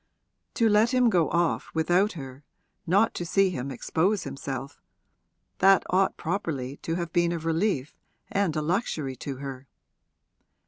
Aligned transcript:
To 0.55 0.67
let 0.67 0.95
him 0.95 1.11
go 1.11 1.29
off 1.29 1.69
without 1.75 2.13
her, 2.13 2.43
not 2.87 3.13
to 3.13 3.23
see 3.23 3.51
him 3.51 3.69
expose 3.69 4.23
himself 4.23 4.81
that 5.59 5.83
ought 5.91 6.17
properly 6.17 6.77
to 6.77 6.95
have 6.95 7.13
been 7.13 7.31
a 7.31 7.37
relief 7.37 7.95
and 8.31 8.55
a 8.55 8.63
luxury 8.63 9.15
to 9.17 9.35
her. 9.35 9.67